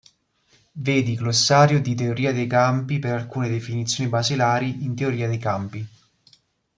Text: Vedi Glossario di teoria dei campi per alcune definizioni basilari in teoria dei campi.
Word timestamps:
Vedi 0.71 1.13
Glossario 1.13 1.79
di 1.79 1.93
teoria 1.93 2.33
dei 2.33 2.47
campi 2.47 2.97
per 2.97 3.13
alcune 3.13 3.49
definizioni 3.49 4.09
basilari 4.09 4.83
in 4.83 4.95
teoria 4.95 5.27
dei 5.27 5.37
campi. 5.37 5.87